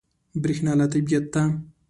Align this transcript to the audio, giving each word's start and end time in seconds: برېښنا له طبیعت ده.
برېښنا 0.41 0.73
له 0.79 0.85
طبیعت 0.93 1.25
ده. 1.33 1.43